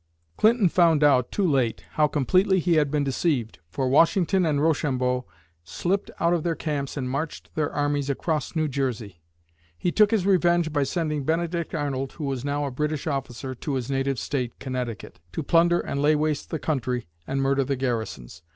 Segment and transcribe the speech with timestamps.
[0.35, 5.27] Clinton found out, too late, how completely he had been deceived, for Washington and Rochambeau
[5.63, 9.21] slipped out of their camps and marched their armies across New Jersey!
[9.77, 13.75] He took his revenge by sending Benedict Arnold, who was now a British officer, to
[13.75, 18.41] his native State, Connecticut, to plunder and lay waste the country and murder the garrisons.